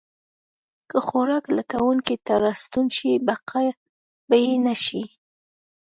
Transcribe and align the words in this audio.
که 0.89 0.97
خوراک 1.07 1.45
لټونکي 1.57 2.15
ته 2.25 2.33
راستون 2.45 2.87
شي، 2.97 3.11
بقا 3.27 3.61
به 4.27 4.35
یې 4.45 4.53
نه 4.65 4.75
شي. 4.83 5.03